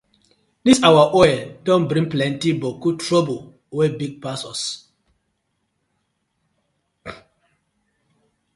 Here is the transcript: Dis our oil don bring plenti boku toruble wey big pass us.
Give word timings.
Dis 0.67 0.79
our 0.87 1.03
oil 1.21 1.39
don 1.67 1.81
bring 1.89 2.05
plenti 2.13 2.49
boku 2.61 2.89
toruble 2.99 3.41
wey 3.75 3.89
big 3.99 4.13
pass 4.23 4.41
us. 4.51 4.61